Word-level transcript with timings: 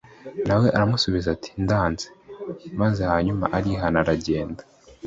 Na 0.47 0.55
we 0.61 0.67
aramusubiza 0.77 1.27
ati 1.35 1.49
‘Ndanze.’ 1.63 2.05
Maze 2.79 3.01
hanyuma 3.11 3.45
arihana 3.57 3.97
aragenda. 4.03 4.61